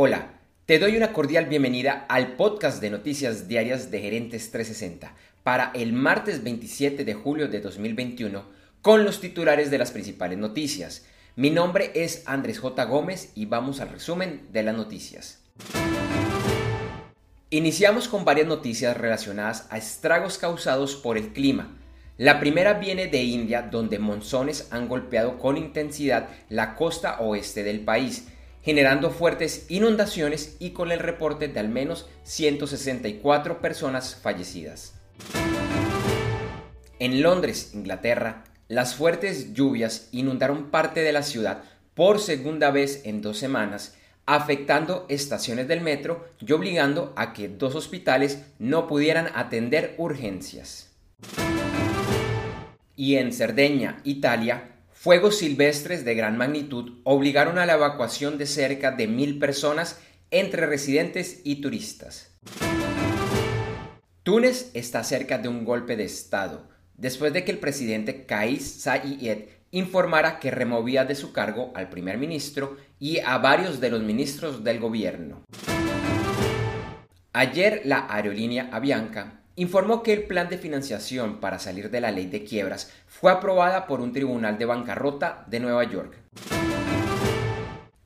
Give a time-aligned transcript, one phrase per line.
[0.00, 0.28] Hola,
[0.64, 5.92] te doy una cordial bienvenida al podcast de noticias diarias de Gerentes 360 para el
[5.92, 8.44] martes 27 de julio de 2021
[8.80, 11.04] con los titulares de las principales noticias.
[11.34, 12.84] Mi nombre es Andrés J.
[12.84, 15.40] Gómez y vamos al resumen de las noticias.
[17.50, 21.76] Iniciamos con varias noticias relacionadas a estragos causados por el clima.
[22.18, 27.80] La primera viene de India, donde monzones han golpeado con intensidad la costa oeste del
[27.80, 28.28] país
[28.68, 34.92] generando fuertes inundaciones y con el reporte de al menos 164 personas fallecidas.
[36.98, 41.62] En Londres, Inglaterra, las fuertes lluvias inundaron parte de la ciudad
[41.94, 47.74] por segunda vez en dos semanas, afectando estaciones del metro y obligando a que dos
[47.74, 50.90] hospitales no pudieran atender urgencias.
[52.96, 58.90] Y en Cerdeña, Italia, Fuegos silvestres de gran magnitud obligaron a la evacuación de cerca
[58.90, 60.00] de mil personas
[60.32, 62.36] entre residentes y turistas.
[64.24, 69.44] Túnez está cerca de un golpe de Estado, después de que el presidente Kais Saied
[69.70, 74.64] informara que removía de su cargo al primer ministro y a varios de los ministros
[74.64, 75.44] del gobierno.
[77.32, 82.26] Ayer la aerolínea Avianca informó que el plan de financiación para salir de la ley
[82.26, 86.16] de quiebras fue aprobada por un tribunal de bancarrota de Nueva York.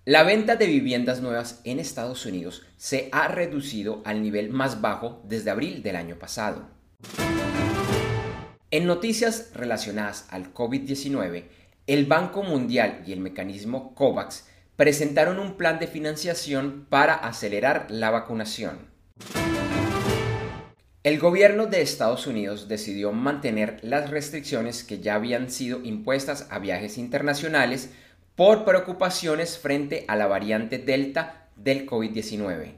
[0.07, 5.21] La venta de viviendas nuevas en Estados Unidos se ha reducido al nivel más bajo
[5.25, 6.71] desde abril del año pasado.
[8.71, 11.45] En noticias relacionadas al COVID-19,
[11.87, 18.09] el Banco Mundial y el mecanismo COVAX presentaron un plan de financiación para acelerar la
[18.11, 18.92] vacunación.
[21.05, 26.61] El gobierno de Estados Unidos decidió mantener las restricciones que ya habían sido impuestas a
[26.61, 27.91] viajes internacionales
[28.37, 32.75] por preocupaciones frente a la variante Delta del COVID-19.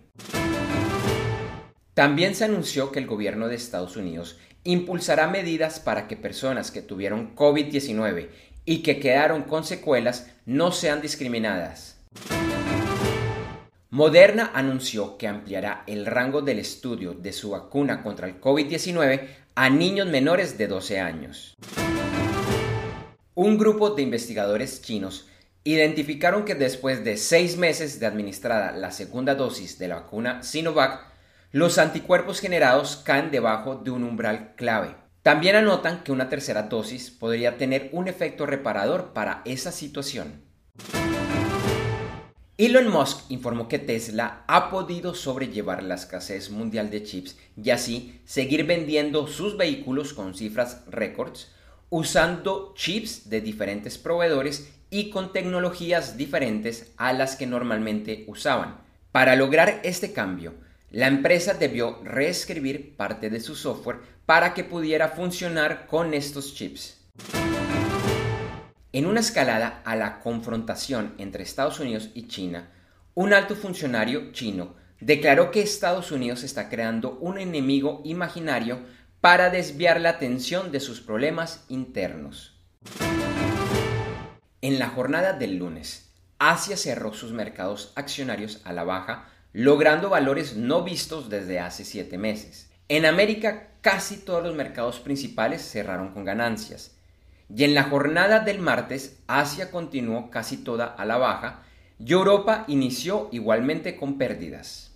[1.92, 6.80] También se anunció que el gobierno de Estados Unidos impulsará medidas para que personas que
[6.80, 8.28] tuvieron COVID-19
[8.64, 11.98] y que quedaron con secuelas no sean discriminadas.
[13.94, 19.70] Moderna anunció que ampliará el rango del estudio de su vacuna contra el COVID-19 a
[19.70, 21.54] niños menores de 12 años.
[23.36, 25.28] Un grupo de investigadores chinos
[25.62, 31.12] identificaron que después de seis meses de administrada la segunda dosis de la vacuna Sinovac,
[31.52, 34.96] los anticuerpos generados caen debajo de un umbral clave.
[35.22, 40.42] También anotan que una tercera dosis podría tener un efecto reparador para esa situación.
[42.56, 48.20] Elon Musk informó que Tesla ha podido sobrellevar la escasez mundial de chips y así
[48.24, 51.50] seguir vendiendo sus vehículos con cifras récords
[51.90, 58.76] usando chips de diferentes proveedores y con tecnologías diferentes a las que normalmente usaban.
[59.10, 60.54] Para lograr este cambio,
[60.92, 66.98] la empresa debió reescribir parte de su software para que pudiera funcionar con estos chips.
[68.94, 72.70] En una escalada a la confrontación entre Estados Unidos y China,
[73.14, 78.78] un alto funcionario chino declaró que Estados Unidos está creando un enemigo imaginario
[79.20, 82.56] para desviar la atención de sus problemas internos.
[84.60, 90.54] En la jornada del lunes, Asia cerró sus mercados accionarios a la baja, logrando valores
[90.54, 92.70] no vistos desde hace siete meses.
[92.86, 96.93] En América, casi todos los mercados principales cerraron con ganancias.
[97.56, 101.62] Y en la jornada del martes, Asia continuó casi toda a la baja
[101.98, 104.90] y Europa inició igualmente con pérdidas.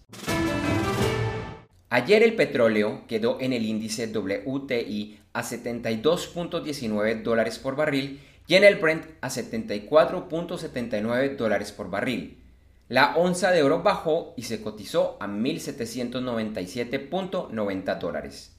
[1.89, 8.65] Ayer el petróleo quedó en el índice WTI a 72.19 dólares por barril y en
[8.65, 12.43] el Brent a 74.79 dólares por barril.
[12.89, 18.57] La onza de oro bajó y se cotizó a 1.797.90 dólares.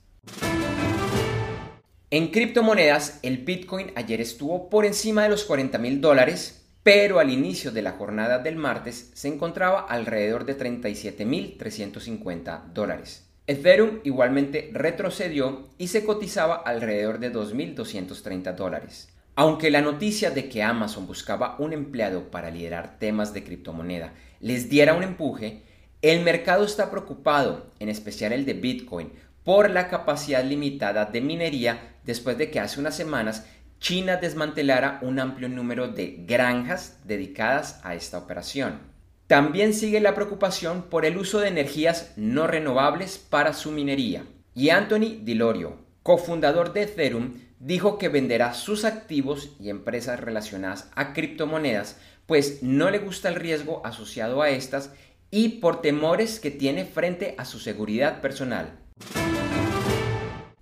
[2.12, 7.30] En criptomonedas, el Bitcoin ayer estuvo por encima de los 40 mil dólares, pero al
[7.30, 13.30] inicio de la jornada del martes se encontraba alrededor de 37 mil 350 dólares.
[13.46, 19.10] Ethereum igualmente retrocedió y se cotizaba alrededor de 2.230 dólares.
[19.36, 24.68] Aunque la noticia de que Amazon buscaba un empleado para liderar temas de criptomoneda les
[24.68, 25.62] diera un empuje,
[26.02, 29.12] el mercado está preocupado, en especial el de Bitcoin,
[29.44, 33.46] por la capacidad limitada de minería después de que hace unas semanas
[33.80, 38.80] China desmantelara un amplio número de granjas dedicadas a esta operación.
[39.28, 44.26] También sigue la preocupación por el uso de energías no renovables para su minería.
[44.56, 51.14] Y Anthony Dilorio, cofundador de Ethereum, dijo que venderá sus activos y empresas relacionadas a
[51.14, 54.92] criptomonedas, pues no le gusta el riesgo asociado a estas
[55.32, 58.80] y por temores que tiene frente a su seguridad personal.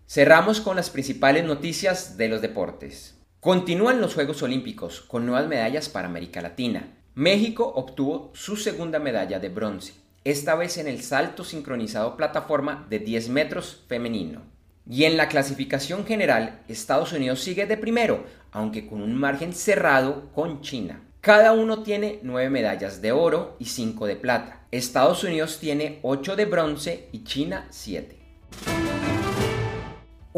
[0.08, 3.18] Cerramos con las principales noticias de los deportes.
[3.40, 6.96] Continúan los Juegos Olímpicos con nuevas medallas para América Latina.
[7.14, 9.94] México obtuvo su segunda medalla de bronce,
[10.24, 14.42] esta vez en el salto sincronizado plataforma de 10 metros femenino.
[14.90, 20.32] Y en la clasificación general, Estados Unidos sigue de primero, aunque con un margen cerrado
[20.34, 21.04] con China.
[21.22, 24.62] Cada uno tiene 9 medallas de oro y 5 de plata.
[24.72, 28.17] Estados Unidos tiene 8 de bronce y China 7.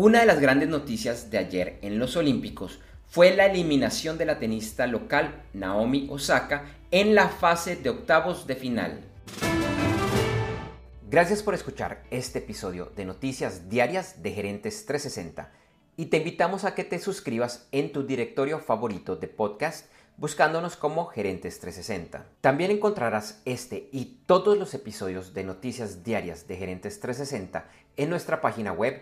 [0.01, 2.79] Una de las grandes noticias de ayer en los Olímpicos
[3.09, 8.55] fue la eliminación de la tenista local Naomi Osaka en la fase de octavos de
[8.55, 9.01] final.
[11.09, 15.51] Gracias por escuchar este episodio de Noticias Diarias de Gerentes 360
[15.97, 21.07] y te invitamos a que te suscribas en tu directorio favorito de podcast buscándonos como
[21.07, 22.25] Gerentes 360.
[22.39, 27.65] También encontrarás este y todos los episodios de Noticias Diarias de Gerentes 360
[27.97, 29.01] en nuestra página web